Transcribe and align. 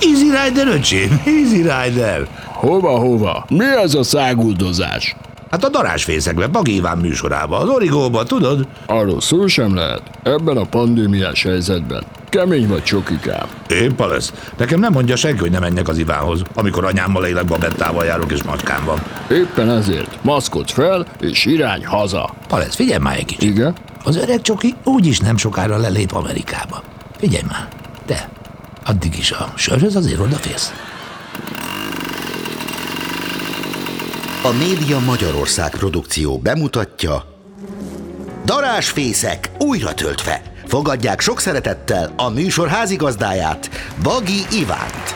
Easy 0.00 0.30
Rider, 0.30 0.66
öcsém, 0.66 1.20
Easy 1.24 1.56
Rider. 1.56 2.28
Hova, 2.44 2.98
hova? 2.98 3.44
Mi 3.48 3.64
ez 3.64 3.94
a 3.94 4.02
száguldozás? 4.02 5.16
Hát 5.50 5.64
a 5.64 5.68
darásfészekbe, 5.68 6.46
Bagi 6.46 6.74
Iván 6.74 6.98
műsorába, 6.98 7.58
az 7.58 7.68
Origóba, 7.68 8.24
tudod? 8.24 8.66
Arról 8.86 9.20
szó 9.20 9.46
sem 9.46 9.74
lehet. 9.74 10.02
Ebben 10.22 10.56
a 10.56 10.64
pandémiás 10.64 11.42
helyzetben. 11.42 12.02
Kemény 12.28 12.68
vagy 12.68 12.82
csokikám. 12.82 13.46
Épp 13.68 14.00
lesz. 14.00 14.32
Nekem 14.56 14.80
nem 14.80 14.92
mondja 14.92 15.16
senki, 15.16 15.38
hogy 15.38 15.50
ne 15.50 15.58
menjek 15.58 15.88
az 15.88 15.98
Ivánhoz, 15.98 16.42
amikor 16.54 16.84
anyámmal 16.84 17.24
élek 17.26 17.44
babettával 17.44 18.04
járok 18.04 18.32
és 18.32 18.42
macskám 18.42 18.84
van. 18.84 18.98
Éppen 19.30 19.70
ezért 19.70 20.18
maszkot 20.22 20.70
fel, 20.70 21.06
és 21.20 21.44
irány 21.44 21.86
haza. 21.86 22.34
Palesz, 22.48 22.74
figyelj 22.74 23.00
már 23.02 23.16
egy 23.16 23.24
kicsit. 23.24 23.50
Igen? 23.50 23.74
Az 24.04 24.16
öreg 24.16 24.40
csoki 24.40 24.74
úgyis 24.84 25.18
nem 25.18 25.36
sokára 25.36 25.76
lelép 25.76 26.12
Amerikába. 26.12 26.82
Figyelj 27.18 27.44
már, 27.48 27.68
te, 28.06 28.28
addig 28.88 29.18
is 29.18 29.30
a 29.30 29.52
sörhöz 29.56 29.96
azért 29.96 30.20
odaférsz. 30.20 30.72
A 34.42 34.52
Média 34.52 34.98
Magyarország 34.98 35.70
produkció 35.70 36.38
bemutatja 36.38 37.24
Darásfészek 38.44 39.50
újra 39.58 39.94
töltve. 39.94 40.42
Fogadják 40.66 41.20
sok 41.20 41.40
szeretettel 41.40 42.12
a 42.16 42.28
műsor 42.28 42.68
házigazdáját, 42.68 43.70
Bagi 44.02 44.40
Ivánt. 44.52 45.14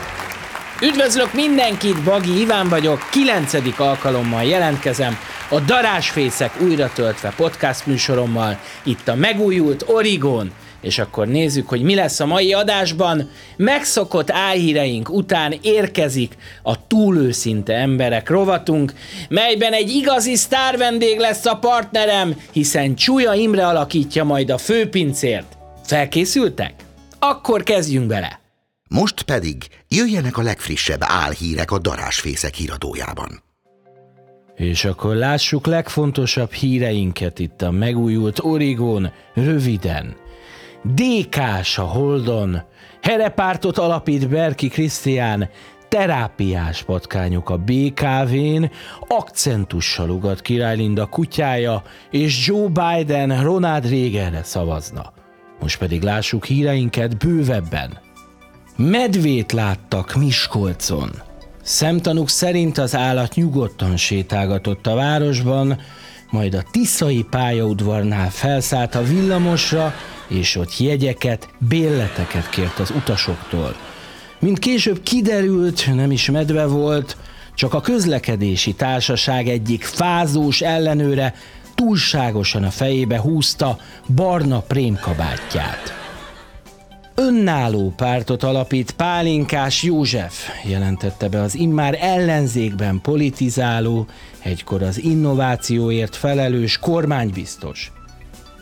Üdvözlök 0.81 1.33
mindenkit, 1.33 2.03
Bagi 2.03 2.39
Iván 2.39 2.69
vagyok, 2.69 3.07
kilencedik 3.11 3.79
alkalommal 3.79 4.43
jelentkezem 4.43 5.17
a 5.49 5.59
Darásfészek 5.59 6.61
újra 6.61 6.89
töltve 6.93 7.33
podcast 7.35 7.85
műsorommal, 7.85 8.59
itt 8.83 9.07
a 9.07 9.15
megújult 9.15 9.83
Origon, 9.87 10.51
és 10.83 10.99
akkor 10.99 11.27
nézzük, 11.27 11.69
hogy 11.69 11.81
mi 11.81 11.95
lesz 11.95 12.19
a 12.19 12.25
mai 12.25 12.53
adásban. 12.53 13.29
Megszokott 13.57 14.31
álhíreink 14.31 15.09
után 15.09 15.55
érkezik 15.61 16.37
a 16.63 16.87
túlőszinte 16.87 17.73
emberek 17.73 18.29
rovatunk, 18.29 18.93
melyben 19.29 19.73
egy 19.73 19.89
igazi 19.89 20.35
sztár 20.35 20.77
vendég 20.77 21.19
lesz 21.19 21.45
a 21.45 21.55
partnerem, 21.55 22.35
hiszen 22.51 22.95
Csúlya 22.95 23.33
Imre 23.33 23.67
alakítja 23.67 24.23
majd 24.23 24.49
a 24.49 24.57
főpincért. 24.57 25.57
Felkészültek? 25.83 26.73
Akkor 27.19 27.63
kezdjünk 27.63 28.07
bele! 28.07 28.39
Most 28.89 29.21
pedig 29.21 29.67
jöjjenek 29.87 30.37
a 30.37 30.41
legfrissebb 30.41 30.99
álhírek 31.01 31.71
a 31.71 31.79
Darásfészek 31.79 32.53
híradójában. 32.53 33.43
És 34.55 34.85
akkor 34.85 35.15
lássuk 35.15 35.65
legfontosabb 35.65 36.51
híreinket 36.51 37.39
itt 37.39 37.61
a 37.61 37.71
megújult 37.71 38.39
Origon 38.39 39.11
röviden. 39.33 40.15
DK-s 40.83 41.77
a 41.77 41.83
Holdon, 41.83 42.61
herepártot 43.01 43.77
alapít 43.77 44.29
Berki 44.29 44.67
Krisztián, 44.67 45.49
terápiás 45.87 46.83
patkányok 46.83 47.49
a 47.49 47.57
BKV-n, 47.57 48.71
akcentussal 49.07 50.09
ugat 50.09 50.41
Király 50.41 50.75
Linda 50.75 51.05
kutyája, 51.05 51.83
és 52.11 52.47
Joe 52.47 52.67
Biden 52.67 53.43
Ronald 53.43 53.89
Reaganre 53.89 54.43
szavazna. 54.43 55.13
Most 55.59 55.77
pedig 55.77 56.01
lássuk 56.01 56.45
híreinket 56.45 57.17
bővebben. 57.17 57.97
Medvét 58.75 59.51
láttak 59.51 60.15
Miskolcon. 60.15 61.09
Szemtanúk 61.61 62.29
szerint 62.29 62.77
az 62.77 62.95
állat 62.95 63.35
nyugodtan 63.35 63.97
sétálgatott 63.97 64.87
a 64.87 64.95
városban, 64.95 65.79
majd 66.29 66.53
a 66.53 66.63
Tiszai 66.71 67.25
pályaudvarnál 67.29 68.29
felszállt 68.29 68.95
a 68.95 69.03
villamosra, 69.03 69.93
és 70.33 70.55
ott 70.55 70.77
jegyeket, 70.77 71.49
bélleteket 71.57 72.49
kért 72.49 72.79
az 72.79 72.91
utasoktól. 72.95 73.75
Mint 74.39 74.59
később 74.59 75.03
kiderült, 75.03 75.95
nem 75.95 76.11
is 76.11 76.29
medve 76.29 76.65
volt, 76.65 77.17
csak 77.55 77.73
a 77.73 77.81
közlekedési 77.81 78.73
társaság 78.73 79.47
egyik 79.47 79.83
fázós 79.83 80.61
ellenőre 80.61 81.33
túlságosan 81.75 82.63
a 82.63 82.69
fejébe 82.69 83.19
húzta 83.19 83.77
barna 84.15 84.59
prémkabátját. 84.59 85.93
Önálló 87.15 87.93
pártot 87.95 88.43
alapít 88.43 88.91
Pálinkás 88.91 89.83
József, 89.83 90.49
jelentette 90.63 91.29
be 91.29 91.41
az 91.41 91.55
immár 91.55 91.97
ellenzékben 92.01 93.01
politizáló, 93.01 94.05
egykor 94.39 94.83
az 94.83 95.03
innovációért 95.03 96.15
felelős 96.15 96.77
kormánybiztos. 96.77 97.91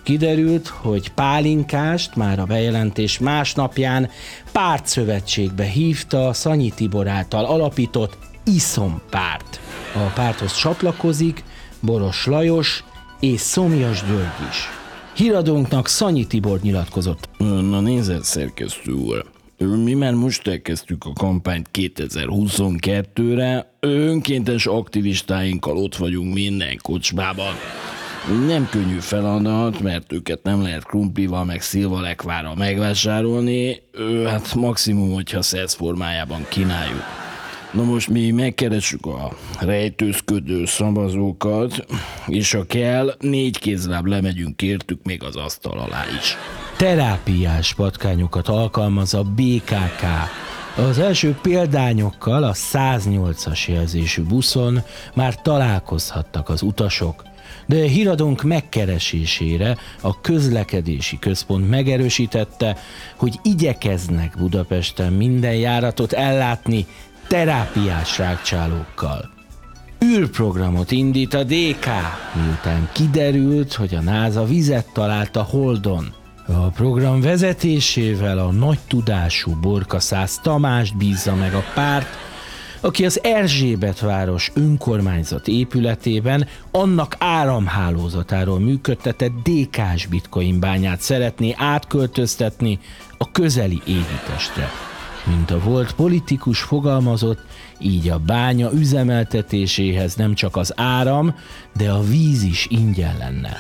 Kiderült, 0.04 0.68
hogy 0.68 1.10
Pálinkást 1.10 2.16
már 2.16 2.40
a 2.40 2.46
bejelentés 2.46 3.20
másnapján 3.20 4.10
pártszövetségbe 4.52 5.64
hívta 5.64 6.34
Szanyi 6.34 6.72
Tibor 6.76 7.08
által 7.08 7.46
alapított 7.46 8.18
Iszom 8.44 9.02
párt. 9.10 9.60
A 9.94 10.12
párthoz 10.16 10.56
csatlakozik 10.56 11.44
Boros 11.80 12.26
Lajos 12.26 12.84
és 13.20 13.40
Szomjas 13.40 14.06
György 14.06 14.50
is. 14.50 14.70
Híradónknak 15.16 15.88
Szanyi 15.88 16.28
Tibor 16.28 16.60
nyilatkozott. 16.62 17.30
Na 17.38 17.80
nézed, 17.80 18.24
szerkesztő 18.24 18.92
úr. 18.92 19.26
Mi 19.58 19.94
már 19.94 20.14
most 20.14 20.48
elkezdtük 20.48 21.06
a 21.06 21.14
kampányt 21.14 21.70
2022-re, 21.74 23.74
önkéntes 23.80 24.66
aktivistáinkkal 24.66 25.78
ott 25.78 25.96
vagyunk 25.96 26.34
minden 26.34 26.80
kocsmában. 26.82 27.54
Nem 28.28 28.68
könnyű 28.70 29.00
feladat, 29.00 29.80
mert 29.80 30.14
őket 30.14 30.44
nem 30.44 30.62
lehet 30.62 30.84
krumplival 30.84 31.46
meg 31.46 31.62
szilvalekvára 31.62 32.56
megvásárolni, 32.56 33.82
hát 34.26 34.56
maximum, 34.56 35.14
hogyha 35.14 35.42
szersz 35.42 35.74
formájában 35.74 36.46
kínáljuk. 36.50 37.04
Na 37.72 37.84
most 37.84 38.10
mi 38.10 38.32
megkeressük 38.32 39.06
a 39.06 39.32
rejtőzködő 39.60 40.66
szavazókat, 40.66 41.86
és 42.28 42.52
ha 42.52 42.66
kell, 42.66 43.16
négy 43.20 43.60
kézláb 43.60 44.06
lemegyünk 44.06 44.62
értük 44.62 45.04
még 45.04 45.24
az 45.24 45.36
asztal 45.36 45.80
alá 45.80 46.04
is. 46.20 46.38
Terápiás 46.78 47.74
patkányokat 47.74 48.48
alkalmaz 48.48 49.14
a 49.14 49.24
BKK. 49.24 50.04
Az 50.78 51.00
első 51.00 51.38
példányokkal 51.42 52.44
a 52.44 52.54
108-as 52.54 53.68
jelzésű 53.68 54.24
buszon 54.24 54.80
már 55.14 55.42
találkozhattak 55.42 56.50
az 56.50 56.62
utasok, 56.62 57.24
de 57.66 57.76
híradónk 57.76 58.44
megkeresésére 58.44 59.78
a 60.02 60.22
közlekedési 60.22 61.20
központ 61.20 61.70
megerősítette, 61.70 62.78
hogy 63.16 63.40
igyekeznek 63.44 64.38
Budapesten 64.38 65.14
minden 65.14 65.56
járatot 65.56 66.14
ellátni 66.14 66.86
terápiás 67.28 68.18
rákcsálókkal. 68.18 69.30
űrprogramot 70.06 70.92
indít 70.92 71.34
a 71.34 71.44
DK, 71.44 71.88
miután 72.34 72.90
kiderült, 72.94 73.74
hogy 73.74 73.96
a 73.96 74.02
NASA 74.02 74.44
vizet 74.44 74.88
talált 74.94 75.36
a 75.36 75.42
Holdon. 75.42 76.14
A 76.48 76.70
program 76.70 77.22
vezetésével 77.22 78.38
a 78.38 78.52
nagy 78.52 78.80
tudású 78.88 79.56
Borkaszász 79.62 80.40
Tamást 80.40 80.98
bízza 80.98 81.36
meg 81.36 81.54
a 81.54 81.64
párt, 81.74 82.08
aki 82.82 83.06
az 83.06 83.24
Erzsébet 83.24 84.00
város 84.00 84.52
önkormányzat 84.54 85.48
épületében 85.48 86.48
annak 86.72 87.16
áramhálózatáról 87.20 88.60
működtetett 88.60 89.32
DK-s 89.44 90.06
bitcoin 90.06 90.60
bányát 90.60 91.02
szeretné 91.02 91.56
átköltöztetni 91.58 92.80
a 93.18 93.32
közeli 93.32 93.82
égitestre. 93.86 94.70
Mint 95.26 95.52
a 95.52 95.60
volt 95.60 95.94
politikus 95.94 96.60
fogalmazott, 96.60 97.40
így 97.80 98.10
a 98.10 98.20
bánya 98.20 98.72
üzemeltetéséhez 98.74 100.16
nem 100.16 100.34
csak 100.34 100.56
az 100.56 100.74
áram, 100.76 101.36
de 101.78 101.92
a 101.92 102.04
víz 102.04 102.44
is 102.44 102.68
ingyen 102.70 103.18
lenne. 103.18 103.58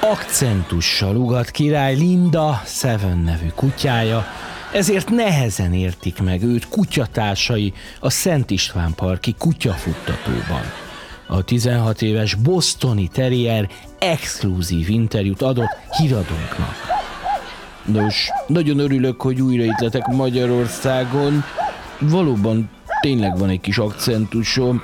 Akcentussal 0.00 1.16
ugat 1.16 1.50
király 1.50 1.94
Linda, 1.94 2.62
Seven 2.64 3.18
nevű 3.18 3.48
kutyája, 3.54 4.26
ezért 4.72 5.10
nehezen 5.10 5.74
értik 5.74 6.22
meg 6.22 6.42
őt 6.42 6.68
kutyatársai 6.68 7.72
a 8.00 8.10
Szent 8.10 8.50
István 8.50 8.94
parki 8.94 9.34
kutyafuttatóban. 9.38 10.62
A 11.26 11.42
16 11.42 12.02
éves 12.02 12.34
bostoni 12.34 13.08
terrier 13.08 13.68
exkluzív 13.98 14.88
interjút 14.88 15.42
adott 15.42 15.76
híradónknak. 15.96 16.76
Nos, 17.84 18.28
nagyon 18.46 18.78
örülök, 18.78 19.20
hogy 19.20 19.40
újra 19.40 19.64
itt 19.64 20.06
Magyarországon. 20.06 21.44
Valóban 22.00 22.70
tényleg 23.00 23.38
van 23.38 23.48
egy 23.48 23.60
kis 23.60 23.78
akcentusom, 23.78 24.82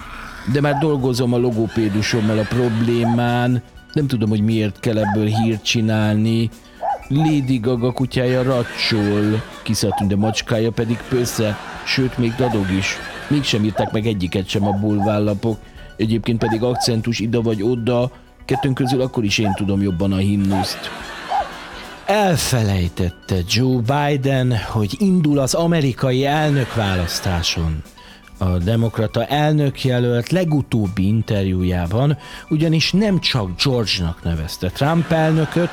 de 0.53 0.61
már 0.61 0.79
dolgozom 0.79 1.33
a 1.33 1.37
logopédusommal 1.37 2.39
a 2.39 2.47
problémán. 2.49 3.63
Nem 3.93 4.07
tudom, 4.07 4.29
hogy 4.29 4.43
miért 4.43 4.81
kell 4.81 4.99
ebből 4.99 5.27
hírt 5.27 5.65
csinálni. 5.65 6.51
Lady 7.09 7.59
Gaga 7.59 7.93
kutyája 7.93 8.43
racsol, 8.43 9.43
kiszattunk, 9.63 10.11
de 10.11 10.17
macskája 10.17 10.71
pedig 10.71 10.99
pösze, 11.09 11.59
sőt 11.85 12.19
még 12.19 12.35
dadog 12.35 12.71
is. 12.71 12.97
Mégsem 13.29 13.65
írták 13.65 13.93
meg 13.93 14.07
egyiket 14.07 14.49
sem 14.49 14.67
a 14.67 14.73
bulvállapok, 14.73 15.59
egyébként 15.97 16.39
pedig 16.39 16.63
akcentus 16.63 17.19
ide 17.19 17.39
vagy 17.39 17.63
oda, 17.63 18.11
kettőnk 18.45 18.75
közül 18.75 19.01
akkor 19.01 19.25
is 19.25 19.39
én 19.39 19.53
tudom 19.55 19.83
jobban 19.83 20.13
a 20.13 20.17
himnuszt. 20.17 20.91
Elfelejtette 22.07 23.37
Joe 23.49 23.81
Biden, 23.81 24.57
hogy 24.57 24.95
indul 24.99 25.39
az 25.39 25.55
amerikai 25.55 26.25
elnökválasztáson. 26.25 27.83
A 28.45 28.59
demokrata 28.59 29.27
elnökjelölt 29.27 30.31
legutóbbi 30.31 31.07
interjújában 31.07 32.19
ugyanis 32.49 32.93
nem 32.93 33.21
csak 33.21 33.63
George-nak 33.65 34.23
nevezte 34.23 34.69
Trump 34.69 35.11
elnököt, 35.11 35.71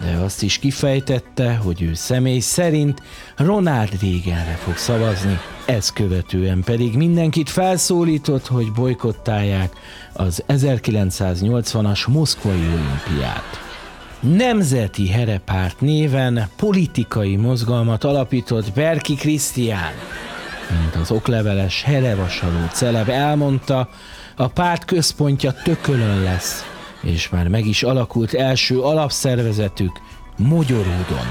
de 0.00 0.16
azt 0.16 0.42
is 0.42 0.58
kifejtette, 0.58 1.54
hogy 1.54 1.82
ő 1.82 1.94
személy 1.94 2.38
szerint 2.38 3.02
Ronald 3.36 4.00
Reaganre 4.00 4.58
fog 4.62 4.76
szavazni, 4.76 5.38
ezt 5.66 5.92
követően 5.92 6.62
pedig 6.64 6.96
mindenkit 6.96 7.50
felszólított, 7.50 8.46
hogy 8.46 8.72
bolykottálják 8.72 9.72
az 10.12 10.44
1980-as 10.48 12.08
moszkvai 12.08 12.60
olimpiát. 12.60 13.60
Nemzeti 14.20 15.08
Herepárt 15.08 15.80
néven 15.80 16.48
politikai 16.56 17.36
mozgalmat 17.36 18.04
alapított 18.04 18.72
Berki 18.72 19.14
Krisztián. 19.14 19.92
Mint 20.80 20.94
az 20.94 21.10
okleveles 21.10 21.82
herevasaló 21.82 22.66
celeb 22.72 23.08
elmondta, 23.08 23.88
a 24.36 24.48
párt 24.48 24.84
központja 24.84 25.52
tökölön 25.52 26.22
lesz, 26.22 26.64
és 27.02 27.28
már 27.28 27.48
meg 27.48 27.66
is 27.66 27.82
alakult 27.82 28.34
első 28.34 28.80
alapszervezetük 28.80 30.00
Mogyoródon. 30.36 31.26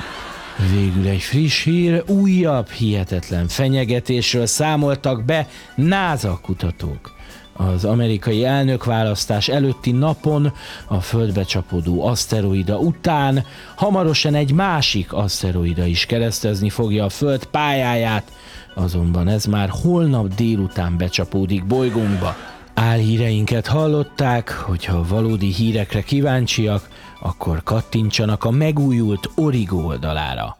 Végül 0.71 1.07
egy 1.07 1.21
friss 1.21 1.63
hír, 1.63 2.03
újabb 2.07 2.69
hihetetlen 2.69 3.47
fenyegetésről 3.47 4.45
számoltak 4.45 5.23
be 5.23 5.47
NASA 5.75 6.39
kutatók. 6.41 7.19
Az 7.53 7.85
amerikai 7.85 8.45
elnökválasztás 8.45 9.47
előtti 9.47 9.91
napon 9.91 10.53
a 10.87 11.01
földbe 11.01 11.43
csapódó 11.43 12.05
aszteroida 12.05 12.77
után 12.77 13.45
hamarosan 13.75 14.35
egy 14.35 14.53
másik 14.53 15.13
aszteroida 15.13 15.85
is 15.85 16.05
keresztezni 16.05 16.69
fogja 16.69 17.05
a 17.05 17.09
föld 17.09 17.45
pályáját, 17.45 18.31
azonban 18.75 19.27
ez 19.27 19.45
már 19.45 19.69
holnap 19.69 20.27
délután 20.27 20.97
becsapódik 20.97 21.65
bolygónkba. 21.65 22.35
Álhíreinket 22.73 23.67
hallották, 23.67 24.49
hogyha 24.49 25.07
valódi 25.07 25.53
hírekre 25.53 26.01
kíváncsiak, 26.01 26.87
akkor 27.19 27.63
kattintsanak 27.63 28.43
a 28.43 28.51
megújult 28.51 29.29
Origo 29.35 29.77
oldalára. 29.77 30.57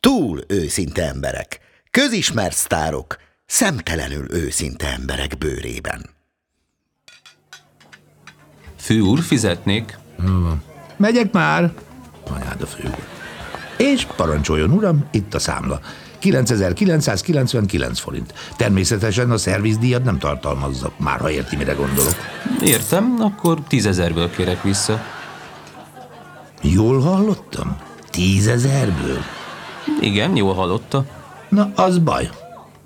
Túl 0.00 0.40
őszinte 0.46 1.06
emberek, 1.06 1.60
közismert 1.90 2.56
sztárok, 2.56 3.16
szemtelenül 3.46 4.34
őszinte 4.34 4.86
emberek 4.86 5.38
bőrében. 5.38 6.10
Fő 8.76 9.00
úr, 9.00 9.20
fizetnék. 9.20 9.98
Megyek 10.96 11.32
már, 11.32 11.72
anyád 12.30 12.62
a 12.62 12.66
fő 12.66 12.88
úr. 12.88 13.06
És 13.76 14.06
parancsoljon, 14.16 14.70
uram, 14.70 15.08
itt 15.10 15.34
a 15.34 15.38
számla. 15.38 15.80
9999 16.18 17.98
forint. 17.98 18.34
Természetesen 18.56 19.30
a 19.30 19.36
szervizdíjat 19.36 20.04
nem 20.04 20.18
tartalmazza, 20.18 20.92
már 20.96 21.20
ha 21.20 21.30
érti, 21.30 21.56
mire 21.56 21.72
gondolok. 21.72 22.14
Értem, 22.62 23.16
akkor 23.18 23.58
tízezerből 23.68 24.30
kérek 24.30 24.62
vissza. 24.62 25.02
Jól 26.62 27.00
hallottam? 27.00 27.76
Tízezerből? 28.10 29.18
Igen, 30.00 30.36
jól 30.36 30.54
hallotta. 30.54 31.04
Na, 31.48 31.70
az 31.74 31.98
baj. 31.98 32.30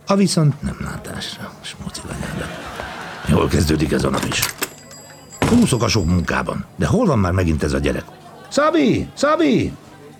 A 0.06 0.15
viszont 0.15 0.62
nem 0.62 0.76
látásra, 0.81 1.53
smuciganyára. 1.61 2.49
Jól 3.29 3.49
kezdődik 3.49 3.93
ez 3.93 4.05
a 4.05 4.11
nap 4.11 4.25
is. 4.29 4.55
Húszok 5.49 5.83
a 5.83 5.88
sok 5.88 6.06
munkában, 6.06 6.65
de 6.76 6.87
hol 6.87 7.06
van 7.06 7.19
már 7.19 7.33
megint 7.33 7.62
ez 7.62 7.73
a 7.73 7.79
gyerek? 7.79 8.05
Szabi! 8.49 9.09
Szabi! 9.15 9.73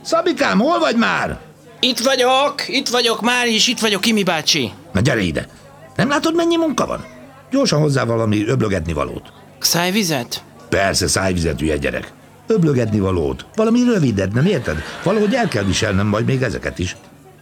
Szabikám, 0.03 0.59
hol 0.59 0.79
vagy 0.79 0.97
már? 0.97 1.39
Itt 1.81 1.99
vagyok, 1.99 2.69
itt 2.69 2.89
vagyok 2.89 3.21
már 3.21 3.47
is, 3.47 3.69
itt 3.69 3.79
vagyok, 3.79 4.01
Kimi 4.01 4.23
bácsi. 4.23 4.73
Na 4.93 5.01
gyere 5.01 5.21
ide! 5.21 5.49
Nem 5.97 6.09
látod, 6.09 6.35
mennyi 6.35 6.57
munka 6.57 6.87
van? 6.87 7.05
Gyorsan 7.51 7.81
hozzá 7.81 8.05
valami 8.05 8.47
öblögetni 8.47 8.93
valót. 8.93 9.33
Szájvizet? 9.59 10.43
Persze, 10.69 11.09
szájvizet, 11.09 11.61
hülye 11.61 11.77
gyerek. 11.77 12.13
Öblögetni 12.47 12.99
valót. 12.99 13.47
Valami 13.55 13.85
rövidet, 13.85 14.33
nem 14.33 14.47
érted? 14.47 14.83
Valahogy 15.03 15.35
el 15.35 15.49
kell 15.49 15.63
viselnem 15.65 16.07
majd 16.07 16.25
még 16.27 16.43
ezeket 16.43 16.79
is. 16.79 16.97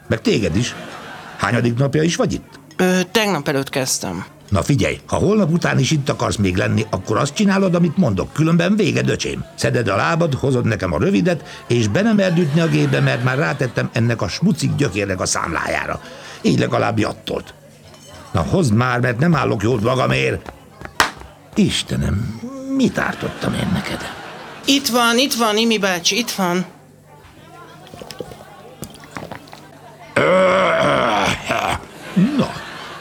Meg 0.07 0.21
téged 0.21 0.57
is. 0.57 0.75
Hányadik 1.37 1.77
napja 1.77 2.03
is 2.03 2.17
vagy 2.17 2.33
itt? 2.33 2.61
Ö, 2.77 3.01
tegnap 3.11 3.49
előtt 3.49 3.69
kezdtem. 3.69 4.25
Na 4.49 4.63
figyelj, 4.63 5.01
ha 5.07 5.17
holnap 5.17 5.51
után 5.51 5.79
is 5.79 5.91
itt 5.91 6.09
akarsz 6.09 6.37
még 6.37 6.57
lenni, 6.57 6.87
akkor 6.91 7.17
azt 7.17 7.35
csinálod, 7.35 7.75
amit 7.75 7.97
mondok, 7.97 8.33
különben 8.33 8.77
véged, 8.77 9.09
öcsém. 9.09 9.45
Szeded 9.55 9.89
a 9.89 9.97
lábad, 9.97 10.35
hozod 10.35 10.65
nekem 10.65 10.93
a 10.93 10.99
rövidet, 10.99 11.63
és 11.67 11.89
be 11.89 12.03
nem 12.03 12.19
erdütni 12.19 12.61
a 12.61 12.67
gépbe, 12.67 13.01
mert 13.01 13.25
már 13.25 13.39
rátettem 13.39 13.91
ennek 13.93 14.23
a 14.23 14.29
smucik 14.29 14.75
gyökérnek 14.75 15.21
a 15.21 15.27
számlájára. 15.27 16.01
Így 16.43 16.59
legalább 16.59 16.99
jattolt. 16.99 17.55
Na 18.33 18.41
hozd 18.41 18.73
már, 18.73 19.01
mert 19.01 19.19
nem 19.19 19.35
állok 19.35 19.63
jót 19.63 19.83
magamért. 19.83 20.53
Istenem, 21.55 22.41
mit 22.77 22.99
ártottam 22.99 23.55
én 23.55 23.71
neked? 23.73 24.01
Itt 24.65 24.87
van, 24.87 25.19
itt 25.19 25.35
van, 25.35 25.57
Imi 25.57 25.79
bácsi, 25.79 26.19
itt 26.19 26.31
van. 26.31 26.65
Na, 32.37 32.53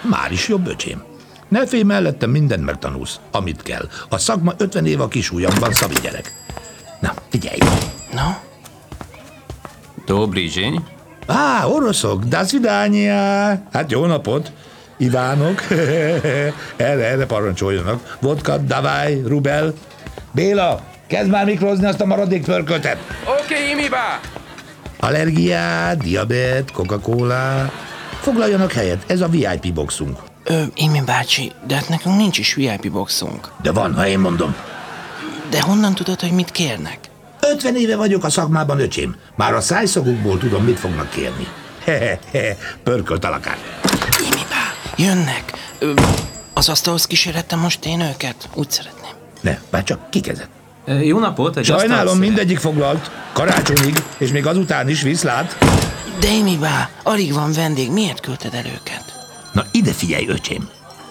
már 0.01 0.31
is 0.31 0.47
jobb, 0.47 0.67
öcsém. 0.67 1.06
Ne 1.47 1.67
félj 1.67 1.83
mellettem 1.83 2.29
mindent 2.29 2.65
megtanulsz, 2.65 3.19
amit 3.31 3.61
kell. 3.61 3.89
A 4.09 4.17
szakma 4.17 4.53
50 4.57 4.85
év 4.85 5.01
a 5.01 5.07
kis 5.07 5.31
ujjamban, 5.31 5.73
Szabi 5.73 5.95
gyerek. 6.01 6.33
Na, 6.99 7.13
figyelj! 7.29 7.57
Na, 8.13 8.37
Dobri 10.05 10.47
zsény. 10.47 10.83
Á, 11.27 11.65
oroszok, 11.65 12.23
da 12.23 12.43
svidania! 12.43 13.13
Hát 13.71 13.91
jó 13.91 14.05
napot! 14.05 14.51
Ivánok, 14.97 15.61
erre, 16.77 17.09
erre 17.09 17.25
parancsoljanak. 17.25 18.17
Vodka, 18.19 18.57
davaj, 18.57 19.21
rubel. 19.25 19.73
Béla, 20.31 20.81
kezd 21.07 21.29
már 21.29 21.45
mikrozni 21.45 21.85
azt 21.85 22.01
a 22.01 22.05
maradék 22.05 22.45
pörköltet. 22.45 22.97
Oké, 23.23 23.53
okay, 23.53 23.69
Imiba! 23.69 24.19
Allergiát, 24.99 25.97
diabet, 25.97 26.71
Coca-Cola. 26.71 27.71
Foglaljanak 28.21 28.71
helyet, 28.71 29.03
ez 29.07 29.21
a 29.21 29.27
VIP 29.27 29.73
boxunk. 29.73 30.19
Ö, 30.47 30.63
Imi 30.75 31.01
bácsi, 31.05 31.51
de 31.67 31.75
hát 31.75 31.89
nekünk 31.89 32.15
nincs 32.17 32.37
is 32.37 32.53
VIP 32.53 32.91
boxunk. 32.91 33.51
De 33.61 33.71
van, 33.71 33.93
ha 33.95 34.07
én 34.07 34.19
mondom. 34.19 34.55
De 35.49 35.61
honnan 35.61 35.95
tudod, 35.95 36.19
hogy 36.19 36.31
mit 36.31 36.51
kérnek? 36.51 36.99
50 37.39 37.75
éve 37.75 37.95
vagyok 37.95 38.23
a 38.23 38.29
szakmában, 38.29 38.79
öcsém. 38.79 39.15
Már 39.35 39.53
a 39.53 39.61
szájszagukból 39.61 40.37
tudom, 40.37 40.63
mit 40.63 40.79
fognak 40.79 41.09
kérni. 41.09 41.47
Hehehe, 41.83 42.57
pörkölt 42.83 43.25
a 43.25 43.29
lakát. 43.29 43.57
Imi 44.19 44.41
bá, 44.49 44.73
jönnek. 44.95 45.53
Ö, 45.79 45.93
az 46.53 46.69
asztalhoz 46.69 47.05
kísérettem 47.07 47.59
most 47.59 47.85
én 47.85 47.99
őket? 48.01 48.49
Úgy 48.53 48.71
szeretném. 48.71 49.11
Ne, 49.41 49.57
már 49.69 49.83
csak 49.83 50.09
kikezett. 50.09 50.49
E, 50.85 50.93
Jó 51.03 51.19
napot, 51.19 51.57
egy 51.57 51.65
Sajnálom, 51.65 52.17
mindegyik 52.17 52.59
foglalt. 52.59 53.11
Karácsonyig, 53.33 54.03
és 54.17 54.29
még 54.31 54.45
azután 54.45 54.89
is 54.89 55.01
viszlát. 55.01 55.57
De 56.19 56.27
Imi 56.31 56.57
bá, 56.57 56.89
alig 57.03 57.33
van 57.33 57.51
vendég, 57.53 57.91
miért 57.91 58.19
küldted 58.19 58.53
el 58.53 58.65
őket? 58.65 59.16
Na 59.57 59.65
ide 59.71 59.91
figyelj, 59.91 60.27
öcsém. 60.27 60.69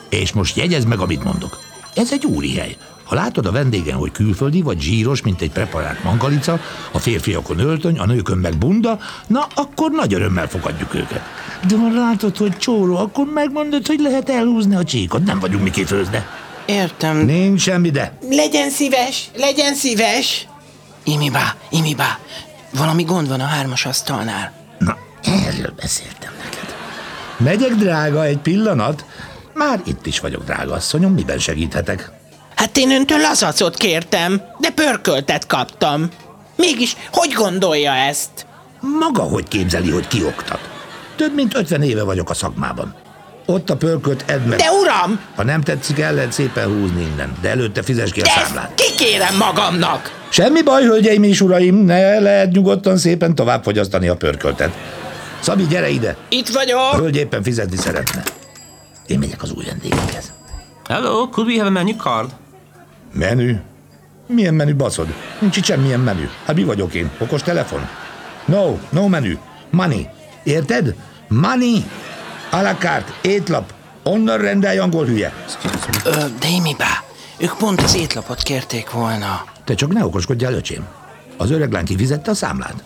És 0.09 0.33
most 0.33 0.57
jegyezd 0.57 0.87
meg, 0.87 0.99
amit 0.99 1.25
mondok. 1.25 1.61
Ez 1.95 2.12
egy 2.12 2.25
úri 2.25 2.55
hely. 2.55 2.76
Ha 3.05 3.15
látod 3.15 3.47
a 3.47 3.53
vendégen, 3.53 3.97
hogy 3.97 4.11
külföldi 4.12 4.62
vagy 4.62 4.81
zsíros, 4.81 5.23
mint 5.23 5.41
egy 5.41 5.50
preparált 5.50 6.05
mangalica, 6.05 6.61
a 6.93 6.99
férfiakon 6.99 7.59
öltöny, 7.59 7.99
a 7.99 8.07
nőkön 8.07 8.38
meg 8.38 8.57
bunda, 8.59 8.99
na 9.26 9.47
akkor 9.55 9.91
nagy 9.91 10.15
örömmel 10.15 10.49
fogadjuk 10.49 10.95
őket. 10.95 11.23
De 11.69 11.76
ha 11.76 11.88
látod, 11.88 12.37
hogy 12.37 12.57
csóró, 12.57 12.97
akkor 12.97 13.26
megmondod, 13.35 13.87
hogy 13.87 14.00
lehet 14.00 14.31
elhúzni 14.31 14.75
a 14.75 14.85
csíkot. 14.85 15.25
Nem 15.25 15.38
vagyunk 15.38 15.62
mi 15.62 15.71
kifőzde. 15.71 16.26
Értem. 16.67 17.17
Nincs 17.17 17.61
semmi 17.61 17.91
de. 17.91 18.19
Legyen 18.31 18.71
szíves, 18.71 19.31
legyen 19.37 19.75
szíves! 19.75 20.47
Imi 21.05 21.31
bá, 21.31 21.55
Imi 21.71 21.95
bá, 21.95 22.19
valami 22.73 23.03
gond 23.03 23.29
van 23.29 23.41
a 23.41 23.47
hármas 23.47 23.87
asztalnál. 23.87 24.53
Na, 24.79 24.97
erről 25.23 25.73
beszéltem. 25.76 26.25
Megyek, 27.37 27.71
drága, 27.75 28.25
egy 28.25 28.38
pillanat. 28.38 29.05
Már 29.55 29.81
itt 29.85 30.07
is 30.07 30.21
vagyok, 30.21 30.45
drága 30.45 30.75
asszonyom, 30.75 31.12
miben 31.12 31.38
segíthetek? 31.38 32.11
Hát 32.55 32.76
én 32.76 32.90
öntől 32.90 33.19
lazacot 33.19 33.76
kértem, 33.76 34.43
de 34.61 34.71
pörköltet 34.71 35.47
kaptam. 35.47 36.09
Mégis, 36.57 36.97
hogy 37.12 37.33
gondolja 37.33 37.93
ezt? 37.95 38.47
Maga 38.99 39.23
hogy 39.23 39.49
képzeli, 39.49 39.90
hogy 39.90 40.09
kioktat? 40.09 40.61
Több 41.16 41.35
mint 41.35 41.57
50 41.57 41.83
éve 41.83 42.02
vagyok 42.02 42.31
a 42.31 42.35
szakmában. 42.35 42.95
Ott 43.47 43.71
a 43.71 43.76
pörkölt 43.76 44.25
edd 44.26 44.40
meg. 44.40 44.59
De 44.59 44.71
uram, 44.81 45.21
Ha 45.37 45.43
nem 45.45 45.61
tetszik, 45.61 45.99
el 46.00 46.14
lehet 46.14 46.33
szépen 46.33 46.66
húzni 46.66 47.02
innen, 47.12 47.37
de 47.40 47.49
előtte 47.49 47.83
fizes 47.83 48.12
ki 48.12 48.21
a 48.21 48.25
de 48.25 48.31
számlát. 48.31 48.73
kikérem 48.75 49.37
magamnak! 49.37 50.25
Semmi 50.28 50.62
baj, 50.62 50.85
hölgyeim 50.85 51.23
és 51.23 51.40
uraim, 51.40 51.75
ne 51.76 52.19
lehet 52.19 52.50
nyugodtan 52.52 52.97
szépen 52.97 53.35
tovább 53.35 53.62
fogyasztani 53.62 54.09
a 54.09 54.16
pörköltet. 54.16 54.71
Szabi, 55.47 55.67
gyere 55.67 55.88
ide! 55.88 56.17
Itt 56.29 56.49
A 56.49 56.53
vagyok! 56.53 56.95
hölgy 56.95 57.17
éppen 57.17 57.43
fizetni 57.43 57.76
szeretne. 57.76 58.23
Én 59.07 59.19
megyek 59.19 59.43
az 59.43 59.53
új 59.53 59.65
vendégekhez. 59.65 60.33
Hello, 60.88 61.29
could 61.29 61.49
we 61.50 61.57
have 61.57 61.69
a 61.69 61.71
menu 61.71 61.97
card? 61.97 62.31
Menü? 63.12 63.61
Milyen 64.26 64.55
menü 64.55 64.75
baszod? 64.75 65.07
Nincs 65.38 65.57
itt 65.57 65.65
semmilyen 65.65 66.00
menü. 66.00 66.29
Hát 66.45 66.57
mi 66.57 66.65
vagyok 66.65 66.95
én? 66.95 67.11
Okos 67.19 67.43
telefon? 67.43 67.88
No, 68.45 68.76
no 68.91 69.09
menü. 69.09 69.38
Money. 69.71 70.09
Érted? 70.45 70.95
Money. 71.29 71.85
A 72.50 72.61
la 72.61 72.75
carte, 72.76 73.12
étlap. 73.21 73.73
Onnan 74.03 74.38
rendelj, 74.38 74.79
angol 74.79 75.05
hülye. 75.07 75.33
Ö, 76.05 76.11
de 76.41 76.49
Imibá, 76.49 77.05
ők 77.38 77.57
pont 77.57 77.81
az 77.81 77.95
étlapot 77.95 78.43
kérték 78.43 78.91
volna. 78.91 79.45
Te 79.65 79.75
csak 79.75 79.93
ne 79.93 80.05
okoskodjál, 80.05 80.53
öcsém. 80.55 80.87
Az 81.37 81.50
öreg 81.50 81.73
lány 81.73 81.85
kifizette 81.85 82.31
a 82.31 82.35
számlát. 82.35 82.83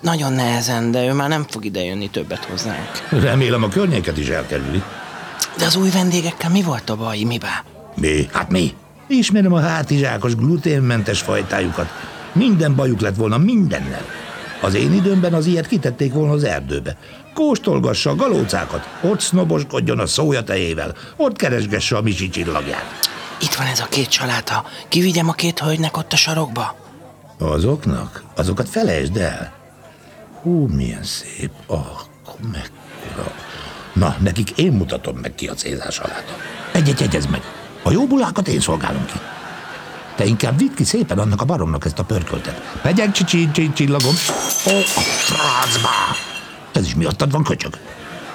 Nagyon 0.00 0.32
nehezen, 0.32 0.90
de 0.90 1.06
ő 1.06 1.12
már 1.12 1.28
nem 1.28 1.46
fog 1.48 1.64
idejönni 1.64 2.10
többet 2.10 2.44
hozzánk. 2.44 3.08
Remélem 3.10 3.62
a 3.62 3.68
környéket 3.68 4.16
is 4.16 4.28
elkerüli. 4.28 4.82
De 5.58 5.64
az 5.64 5.76
új 5.76 5.90
vendégekkel 5.90 6.50
mi 6.50 6.62
volt 6.62 6.90
a 6.90 6.96
baj, 6.96 7.18
Imibá? 7.18 7.64
Mi? 7.94 8.28
Hát 8.32 8.50
mi? 8.50 8.74
Ismerem 9.06 9.52
a 9.52 9.60
hátizsákos, 9.60 10.34
gluténmentes 10.34 11.20
fajtájukat. 11.20 11.88
Minden 12.32 12.74
bajuk 12.74 13.00
lett 13.00 13.16
volna 13.16 13.38
mindennel. 13.38 14.04
Az 14.60 14.74
én 14.74 14.92
időmben 14.92 15.34
az 15.34 15.46
ilyet 15.46 15.66
kitették 15.66 16.12
volna 16.12 16.32
az 16.32 16.44
erdőbe. 16.44 16.96
Kóstolgassa 17.34 18.10
a 18.10 18.14
galócákat, 18.14 18.88
ott 19.00 19.20
sznoboskodjon 19.20 19.98
a 19.98 20.06
szója 20.06 20.42
tejével, 20.42 20.94
ott 21.16 21.36
keresgesse 21.36 21.96
a 21.96 22.02
misi 22.02 22.28
csillagját. 22.28 22.84
Itt 23.40 23.54
van 23.54 23.66
ez 23.66 23.80
a 23.80 23.86
két 23.90 24.08
csaláta. 24.08 24.64
Kivigyem 24.88 25.28
a 25.28 25.32
két 25.32 25.58
hölgynek 25.58 25.96
ott 25.96 26.12
a 26.12 26.16
sarokba? 26.16 26.76
Azoknak? 27.38 28.22
Azokat 28.36 28.68
felejtsd 28.68 29.16
el. 29.16 29.57
Hú, 30.48 30.66
milyen 30.66 31.02
szép. 31.02 31.50
Ah, 31.66 32.00
mekkora. 32.52 33.32
Na, 33.92 34.16
nekik 34.20 34.50
én 34.50 34.72
mutatom 34.72 35.16
meg 35.16 35.34
ki 35.34 35.46
a 35.46 35.54
célzás 35.54 35.94
saláta. 35.94 36.32
Egyet 36.72 37.00
jegyez 37.00 37.26
meg. 37.26 37.40
A 37.82 37.90
jó 37.90 38.06
bulákat 38.06 38.48
én 38.48 38.60
szolgálom 38.60 39.06
ki. 39.06 39.18
Te 40.16 40.24
inkább 40.24 40.58
vidd 40.58 40.74
ki 40.74 40.84
szépen 40.84 41.18
annak 41.18 41.40
a 41.40 41.44
baromnak 41.44 41.84
ezt 41.84 41.98
a 41.98 42.04
pörköltet. 42.04 42.80
Megyek, 42.82 43.12
csicsi, 43.12 43.50
csicsi, 43.50 43.72
csillagom. 43.72 44.14
Ó, 44.66 44.76
a 44.78 45.00
francba! 45.00 46.16
Ez 46.72 46.86
is 46.86 46.94
miattad 46.94 47.30
van, 47.30 47.44
köcsög. 47.44 47.78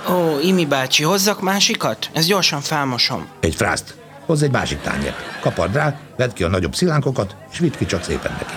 Ó, 0.10 0.40
Imi 0.40 0.66
bácsi, 0.66 1.04
hozzak 1.04 1.42
másikat? 1.42 2.10
Ez 2.14 2.26
gyorsan 2.26 2.62
felmosom. 2.62 3.28
Egy 3.40 3.56
frászt. 3.56 3.96
Hozz 4.26 4.42
egy 4.42 4.52
másik 4.52 4.82
tányért. 4.82 5.40
Kapad 5.42 5.74
rá, 5.74 6.00
vedd 6.18 6.34
ki 6.34 6.44
a 6.44 6.48
nagyobb 6.48 6.76
szilánkokat, 6.76 7.36
és 7.52 7.60
vidd 7.60 7.78
ki 7.78 7.86
csak 7.86 8.04
szépen 8.04 8.32
neki. 8.32 8.54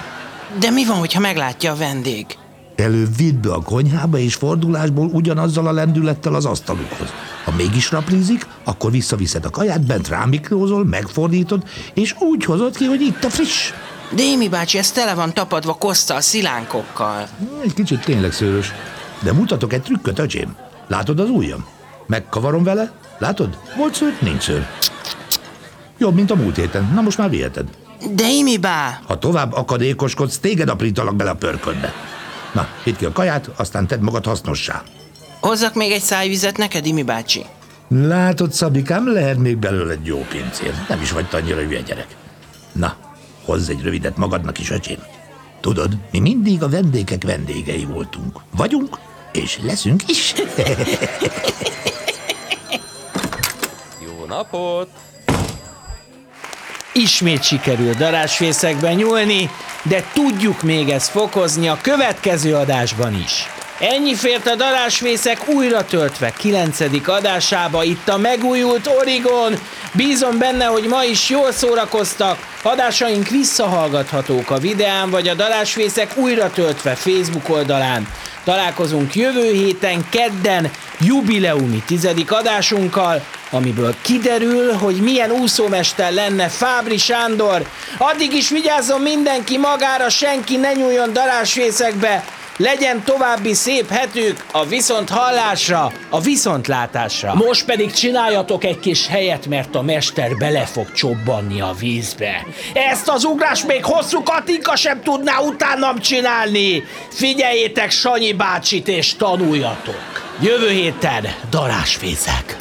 De 0.59 0.71
mi 0.71 0.87
van, 0.87 0.97
hogyha 0.97 1.21
meglátja 1.21 1.73
a 1.73 1.77
vendég? 1.77 2.27
Előbb 2.77 3.17
vidd 3.17 3.41
be 3.41 3.53
a 3.53 3.63
konyhába, 3.63 4.19
és 4.19 4.35
fordulásból 4.35 5.07
ugyanazzal 5.13 5.67
a 5.67 5.73
lendülettel 5.73 6.35
az 6.35 6.45
asztalukhoz. 6.45 7.09
Ha 7.45 7.53
mégis 7.57 7.91
raplizik, 7.91 8.47
akkor 8.65 8.91
visszaviszed 8.91 9.45
a 9.45 9.51
kaját, 9.51 9.87
bent 9.87 10.09
rámikrózol, 10.09 10.85
megfordítod, 10.85 11.63
és 11.95 12.15
úgy 12.19 12.45
hozod 12.45 12.77
ki, 12.77 12.85
hogy 12.85 13.01
itt 13.01 13.25
a 13.25 13.31
friss. 13.31 13.73
De 14.15 14.23
Imi 14.23 14.49
bácsi, 14.49 14.79
ez 14.79 14.93
tele 14.93 15.15
van 15.15 15.35
tapadva 15.35 15.75
kosztal, 15.75 16.21
szilánkokkal. 16.21 17.29
Egy 17.65 17.75
kicsit 17.75 18.05
tényleg 18.05 18.33
szőrös. 18.33 18.73
De 19.23 19.33
mutatok 19.33 19.73
egy 19.73 19.83
trükköt, 19.83 20.19
öcsém. 20.19 20.57
Látod 20.89 21.21
az 21.21 21.31
ujjam? 21.31 21.65
Megkavarom 22.07 22.65
vele? 22.65 22.93
Látod? 23.19 23.59
Volt 23.77 23.95
szőr, 23.95 24.17
nincs 24.21 24.43
szőr. 24.43 24.67
Jobb, 25.99 26.15
mint 26.15 26.31
a 26.31 26.35
múlt 26.35 26.57
héten. 26.57 26.91
Na 26.95 27.01
most 27.01 27.19
már 27.19 27.31
viheted. 27.31 27.69
De 28.15 28.31
Imi 28.31 28.59
bá! 28.59 29.01
Ha 29.07 29.19
tovább 29.19 29.53
akadékoskodsz, 29.53 30.39
téged 30.39 30.69
aprítalak 30.69 31.17
bele 31.17 31.31
a 31.31 31.35
pörködbe. 31.35 31.93
Na, 32.57 32.69
hidd 32.83 32.97
ki 32.97 33.05
a 33.05 33.13
kaját, 33.13 33.51
aztán 33.57 33.87
tedd 33.87 34.01
magad 34.01 34.25
hasznossá. 34.25 34.83
Hozzak 35.41 35.75
még 35.75 35.93
egy 35.93 36.03
szájvizet 36.03 36.57
neked, 36.57 36.87
Imi 36.87 37.03
bácsi? 37.03 37.45
Látod, 37.89 38.53
Szabikám, 38.53 39.13
lehet 39.13 39.39
még 39.39 39.57
belőle 39.57 39.93
egy 39.93 40.07
jó 40.07 40.27
pincér. 40.29 40.75
Nem 40.89 41.01
is 41.01 41.11
vagy 41.11 41.27
annyira 41.33 41.61
hülye 41.61 41.81
gyerek. 41.81 42.07
Na, 42.73 42.97
hozz 43.45 43.69
egy 43.69 43.83
rövidet 43.83 44.17
magadnak 44.17 44.59
is, 44.59 44.71
öcsém. 44.71 44.99
Tudod, 45.61 45.97
mi 46.11 46.19
mindig 46.19 46.63
a 46.63 46.69
vendégek 46.69 47.25
vendégei 47.25 47.85
voltunk. 47.85 48.41
Vagyunk, 48.57 48.99
és 49.33 49.59
leszünk 49.63 50.09
is. 50.09 50.35
Jó 54.07 54.25
napot! 54.29 54.89
Ismét 56.93 57.43
sikerül 57.43 57.95
darásfészekben 57.95 58.95
nyúlni, 58.95 59.51
de 59.89 60.05
tudjuk 60.13 60.63
még 60.63 60.89
ezt 60.89 61.11
fokozni 61.11 61.69
a 61.69 61.79
következő 61.83 62.55
adásban 62.55 63.15
is. 63.15 63.56
Ennyi 63.79 64.15
fért 64.15 64.47
a 64.47 64.55
darásfészek 64.55 65.49
újra 65.49 65.85
töltve 65.85 66.31
9. 66.31 66.79
adásába 67.07 67.85
itt 67.85 68.09
a 68.09 68.17
megújult 68.17 68.91
Origon. 69.01 69.55
Bízom 69.93 70.39
benne, 70.39 70.65
hogy 70.65 70.85
ma 70.85 71.05
is 71.05 71.29
jól 71.29 71.53
szórakoztak. 71.53 72.39
Adásaink 72.63 73.29
visszahallgathatók 73.29 74.51
a 74.51 74.59
videán, 74.59 75.11
vagy 75.11 75.29
a 75.29 75.35
darásfészek 75.35 76.17
újra 76.17 76.51
töltve 76.51 76.95
Facebook 76.95 77.49
oldalán. 77.49 78.09
Találkozunk 78.45 79.15
jövő 79.15 79.53
héten 79.53 80.09
kedden 80.11 80.71
jubileumi 81.01 81.83
tizedik 81.87 82.33
adásunkkal, 82.33 83.25
amiből 83.51 83.95
kiderül, 84.03 84.73
hogy 84.73 84.97
milyen 84.97 85.31
úszómester 85.31 86.13
lenne 86.13 86.49
Fábri 86.49 86.99
Sándor. 86.99 87.67
Addig 87.99 88.35
is 88.35 88.49
vigyázzon 88.49 89.01
mindenki 89.01 89.59
magára, 89.59 90.09
senki 90.09 90.57
ne 90.57 90.73
nyúljon 90.73 91.13
darásfészekbe, 91.13 92.25
legyen 92.57 93.03
további 93.05 93.55
szép 93.55 93.91
hetük 93.91 94.45
a 94.53 94.65
viszont 94.65 95.09
hallásra, 95.09 95.93
a 96.11 96.21
viszontlátásra. 96.21 97.35
Most 97.35 97.65
pedig 97.65 97.93
csináljatok 97.93 98.65
egy 98.65 98.79
kis 98.79 99.07
helyet, 99.07 99.47
mert 99.47 99.75
a 99.75 99.83
mester 99.83 100.37
bele 100.37 100.65
fog 100.65 100.93
csobbanni 100.93 101.61
a 101.61 101.75
vízbe. 101.79 102.47
Ezt 102.75 103.09
az 103.09 103.25
ugrás 103.25 103.65
még 103.65 103.85
hosszú 103.85 104.23
Katinka 104.23 104.77
sem 104.77 105.03
tudná 105.03 105.39
utánam 105.39 105.99
csinálni. 105.99 106.85
Figyeljétek 107.11 107.91
Sanyi 107.91 108.33
bácsit 108.33 108.89
és 108.89 109.15
tanuljatok. 109.15 110.25
Jövő 110.41 110.71
héten 110.71 111.27
darásfészek. 111.51 112.57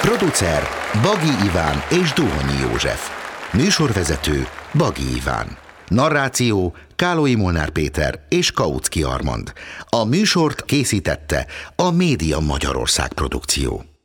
Producer 0.00 0.62
Bagi 1.02 1.44
Iván 1.44 1.82
és 1.88 2.12
Dohonyi 2.12 2.60
József. 2.60 3.08
Műsorvezető 3.52 4.46
Bagi 4.74 5.16
Iván. 5.16 5.65
Narráció 5.88 6.74
Kálói 6.96 7.34
Molnár 7.34 7.70
Péter 7.70 8.24
és 8.28 8.50
Kautsky 8.50 9.02
Armand. 9.02 9.52
A 9.88 10.04
műsort 10.04 10.64
készítette 10.64 11.46
a 11.76 11.90
Média 11.90 12.38
Magyarország 12.38 13.12
produkció. 13.12 13.95